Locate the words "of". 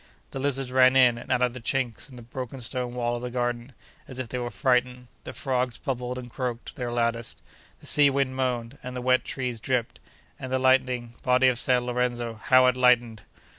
1.43-1.53, 3.15-3.21, 11.49-11.59